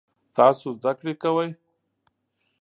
تاسو 0.37 0.65
زده 0.81 0.91
کړی 0.99 1.13
کوئ؟ 1.23 1.49